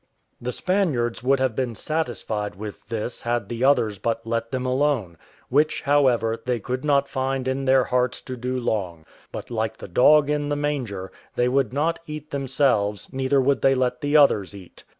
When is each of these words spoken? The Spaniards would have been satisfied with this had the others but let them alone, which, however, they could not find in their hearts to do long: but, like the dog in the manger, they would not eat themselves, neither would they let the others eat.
The 0.41 0.51
Spaniards 0.51 1.21
would 1.21 1.39
have 1.39 1.55
been 1.55 1.75
satisfied 1.75 2.55
with 2.55 2.87
this 2.87 3.21
had 3.21 3.47
the 3.49 3.63
others 3.63 3.99
but 3.99 4.25
let 4.25 4.49
them 4.49 4.65
alone, 4.65 5.15
which, 5.49 5.83
however, 5.83 6.41
they 6.43 6.59
could 6.59 6.83
not 6.83 7.07
find 7.07 7.47
in 7.47 7.65
their 7.65 7.83
hearts 7.83 8.19
to 8.21 8.35
do 8.35 8.59
long: 8.59 9.05
but, 9.31 9.51
like 9.51 9.77
the 9.77 9.87
dog 9.87 10.27
in 10.27 10.49
the 10.49 10.55
manger, 10.55 11.11
they 11.35 11.47
would 11.47 11.71
not 11.71 11.99
eat 12.07 12.31
themselves, 12.31 13.13
neither 13.13 13.39
would 13.39 13.61
they 13.61 13.75
let 13.75 14.01
the 14.01 14.17
others 14.17 14.55
eat. 14.55 14.85